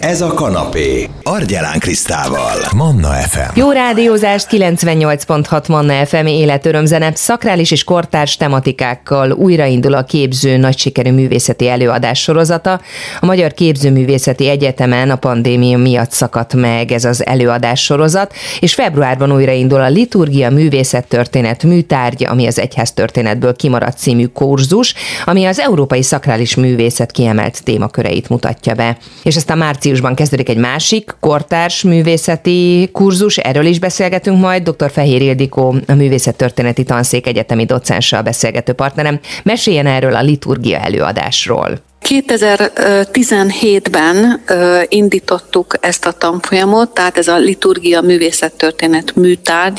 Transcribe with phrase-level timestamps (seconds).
[0.00, 1.08] Ez a kanapé.
[1.22, 2.56] Argyelán Krisztával.
[2.76, 3.58] Manna FM.
[3.58, 11.12] Jó rádiózást 98.6 Manna FM életörömzene, szakrális és kortárs tematikákkal újraindul a képző nagy sikerű
[11.12, 12.80] művészeti előadás sorozata.
[13.20, 19.32] A Magyar Képzőművészeti Egyetemen a pandémia miatt szakadt meg ez az előadás sorozat, és februárban
[19.32, 24.94] újraindul a liturgia művészettörténet műtárgy, ami az egyház történetből kimaradt című kurzus,
[25.24, 28.96] ami az európai szakrális művészet kiemelt témaköreit mutatja be.
[29.22, 29.58] És aztán
[29.90, 34.68] márciusban kezdődik egy másik kortárs művészeti kurzus, erről is beszélgetünk majd.
[34.68, 34.90] Dr.
[34.90, 39.20] Fehér Ildikó, a Művészettörténeti Tanszék egyetemi docensa a beszélgető partnerem.
[39.42, 41.78] Meséljen erről a liturgia előadásról.
[42.08, 44.44] 2017-ben
[44.88, 49.78] indítottuk ezt a tanfolyamot, tehát ez a liturgia művészettörténet műtárgy,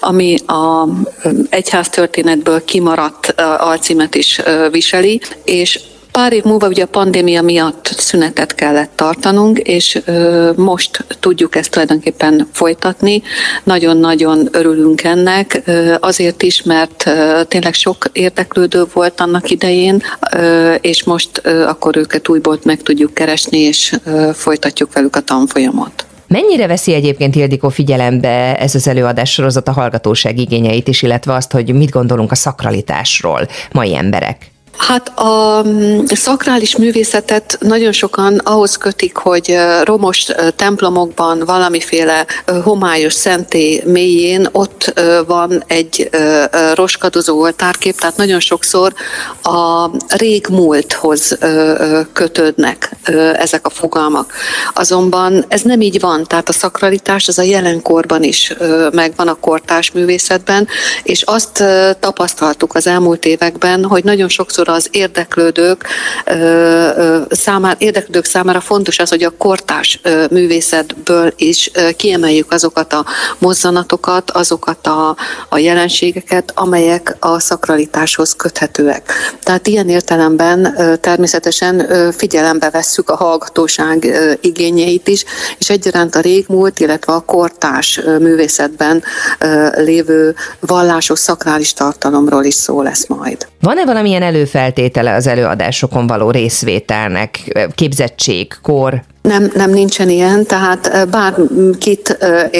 [0.00, 0.88] ami a
[1.48, 5.80] egyháztörténetből kimaradt alcímet is viseli, és
[6.18, 10.00] Pár év múlva ugye a pandémia miatt szünetet kellett tartanunk, és
[10.56, 13.22] most tudjuk ezt tulajdonképpen folytatni.
[13.64, 15.62] Nagyon-nagyon örülünk ennek,
[16.00, 17.10] azért is, mert
[17.48, 20.02] tényleg sok érdeklődő volt annak idején,
[20.80, 23.94] és most akkor őket újból meg tudjuk keresni, és
[24.32, 26.06] folytatjuk velük a tanfolyamot.
[26.26, 31.52] Mennyire veszi egyébként Ildikó figyelembe ez az előadás sorozat a hallgatóság igényeit is, illetve azt,
[31.52, 34.52] hogy mit gondolunk a szakralitásról mai emberek?
[34.76, 42.26] Hát a mm, szakrális művészetet nagyon sokan ahhoz kötik, hogy romos templomokban valamiféle
[42.62, 46.10] homályos szenté mélyén ott van egy
[46.74, 48.92] roskadozó oltárkép, tehát nagyon sokszor
[49.42, 51.38] a régmúlthoz
[52.12, 52.96] kötődnek
[53.38, 54.32] ezek a fogalmak.
[54.74, 58.54] Azonban ez nem így van, tehát a szakralitás az a jelenkorban is
[58.90, 60.68] megvan a kortás művészetben,
[61.02, 61.64] és azt
[62.00, 65.86] tapasztaltuk az elmúlt években, hogy nagyon sokszor sokszor az érdeklődők
[67.30, 70.00] számára, érdeklődők számára fontos az, hogy a kortás
[70.30, 73.04] művészetből is kiemeljük azokat a
[73.38, 75.16] mozzanatokat, azokat a,
[75.48, 79.12] a jelenségeket, amelyek a szakralitáshoz köthetőek.
[79.42, 84.06] Tehát ilyen értelemben természetesen figyelembe vesszük a hallgatóság
[84.40, 85.24] igényeit is,
[85.58, 89.02] és egyaránt a régmúlt, illetve a kortás művészetben
[89.74, 93.46] lévő vallásos szakrális tartalomról is szó lesz majd.
[93.64, 97.58] Van-e valamilyen előfeltétele az előadásokon való részvételnek?
[97.74, 99.02] Képzettség, kor?
[99.28, 102.18] Nem, nem nincsen ilyen, tehát bárkit,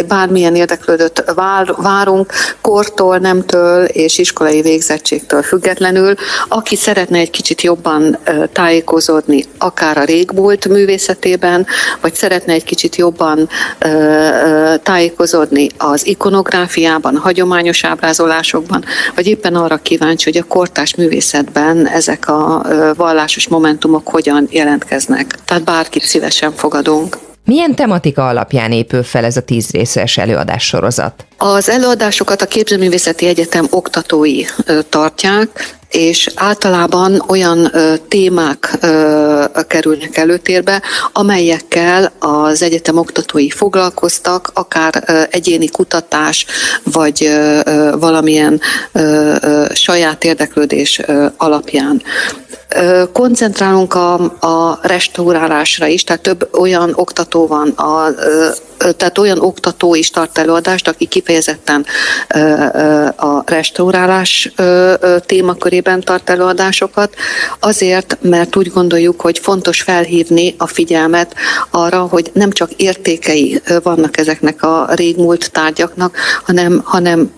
[0.08, 6.14] bármilyen érdeklődött vár, várunk, kortól, nemtől és iskolai végzettségtől függetlenül,
[6.48, 8.18] aki szeretne egy kicsit jobban
[8.52, 11.66] tájékozódni, akár a régmúlt művészetében,
[12.00, 13.48] vagy szeretne egy kicsit jobban
[14.82, 22.64] tájékozódni az ikonográfiában, hagyományos ábrázolásokban, vagy éppen arra kíváncsi, hogy a kortás művészetben ezek a
[22.96, 25.38] vallásos momentumok hogyan jelentkeznek.
[25.44, 27.18] Tehát bárkit szívesen fogadunk.
[27.44, 31.26] Milyen tematika alapján épül fel ez a tíz részes előadás sorozat?
[31.38, 34.42] Az előadásokat a Képzőművészeti Egyetem oktatói
[34.88, 40.82] tartják, és általában olyan ö, témák ö, kerülnek előtérbe,
[41.12, 46.46] amelyekkel az egyetem oktatói foglalkoztak, akár ö, egyéni kutatás,
[46.82, 47.60] vagy ö,
[47.98, 48.60] valamilyen
[48.92, 52.02] ö, ö, saját érdeklődés ö, alapján.
[53.12, 58.14] Koncentrálunk a, a restaurálásra is, tehát több olyan oktató van, a,
[58.96, 61.86] tehát olyan oktató is tart előadást, aki kifejezetten
[63.16, 64.52] a restaurálás
[65.26, 67.14] témakörében tart előadásokat,
[67.60, 71.34] azért, mert úgy gondoljuk, hogy fontos felhívni a figyelmet
[71.70, 77.32] arra, hogy nem csak értékei vannak ezeknek a régmúlt tárgyaknak, hanem, hanem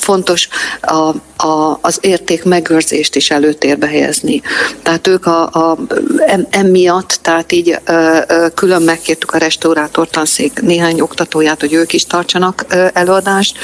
[0.00, 0.48] fontos
[0.80, 4.42] a a, az érték megőrzést is előtérbe helyezni.
[4.82, 5.78] Tehát ők a, a,
[6.50, 7.78] emiatt, tehát így
[8.54, 13.58] külön megkértük a restaurátor tanszék néhány oktatóját, hogy ők is tartsanak előadást.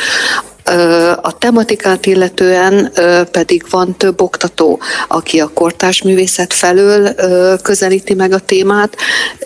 [1.20, 2.92] A tematikát illetően
[3.30, 7.14] pedig van több oktató, aki a kortás művészet felől
[7.62, 8.96] közelíti meg a témát.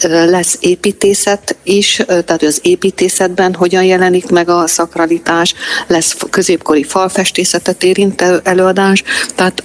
[0.09, 5.55] Lesz építészet is, tehát az építészetben hogyan jelenik meg a szakralitás,
[5.87, 9.03] lesz középkori falfestészetet érintő előadás.
[9.35, 9.63] Tehát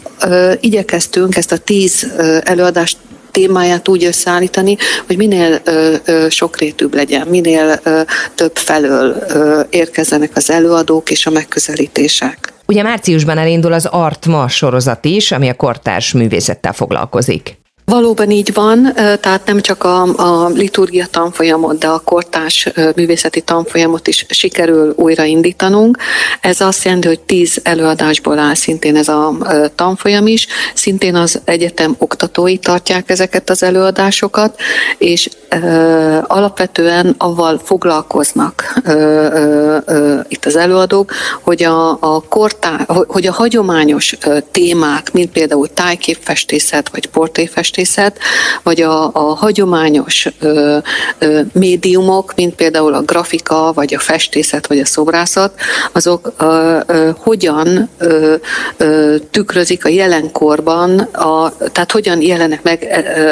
[0.60, 2.08] igyekeztünk ezt a tíz
[2.44, 2.98] előadást
[3.36, 4.78] témáját úgy összeállítani,
[5.08, 8.02] hogy minél ö, ö, sokrétűbb legyen, minél ö,
[8.36, 12.54] több felől ö, érkezzenek az előadók és a megközelítések.
[12.66, 17.58] Ugye márciusban elindul az Artma sorozat is, ami a kortárs művészettel foglalkozik.
[17.86, 24.08] Valóban így van, tehát nem csak a, a liturgia tanfolyamot, de a kortás művészeti tanfolyamot
[24.08, 25.98] is sikerül újraindítanunk.
[26.42, 29.38] Ez azt jelenti, hogy tíz előadásból áll szintén ez a
[29.76, 34.60] tanfolyam is, szintén az egyetem oktatói tartják ezeket az előadásokat,
[34.98, 41.12] és ö, alapvetően avval foglalkoznak ö, ö, itt az előadók,
[41.42, 44.18] hogy a, a kortá, hogy a hagyományos
[44.52, 48.20] témák, mint például tájképfestészet vagy portréfestészet, festészet,
[48.64, 50.78] vagy a, a hagyományos ö,
[51.20, 55.60] ö, médiumok, mint például a grafika, vagy a festészet, vagy a szobrászat,
[55.92, 58.36] azok ö, ö, hogyan ö,
[58.78, 62.88] ö, tükrözik a jelenkorban, a, tehát hogyan jelenek meg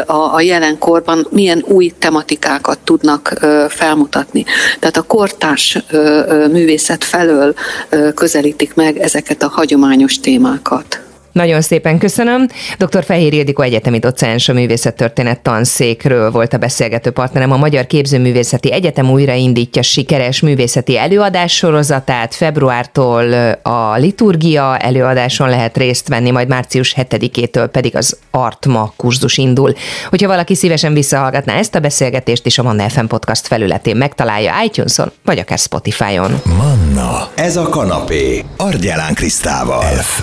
[0.05, 4.45] a, a jelenkorban, milyen új tematikákat tudnak ö, felmutatni.
[4.79, 7.53] Tehát a kortárs ö, művészet felől
[7.89, 11.12] ö, közelítik meg ezeket a hagyományos témákat.
[11.33, 12.47] Nagyon szépen köszönöm.
[12.77, 13.03] Dr.
[13.03, 17.51] Fehér Ildikó egyetemi docens a művészettörténet tanszékről volt a beszélgető partnerem.
[17.51, 22.35] A Magyar Képzőművészeti Egyetem újraindítja sikeres művészeti előadás sorozatát.
[22.35, 29.73] Februártól a liturgia előadáson lehet részt venni, majd március 7-től pedig az Artma kurzus indul.
[30.09, 35.11] Hogyha valaki szívesen visszahallgatná ezt a beszélgetést is a Manna FM podcast felületén megtalálja iTunes-on,
[35.23, 36.41] vagy akár Spotify-on.
[36.57, 39.83] Manna, ez a kanapé, Argyelán Krisztával.
[39.83, 40.21] F.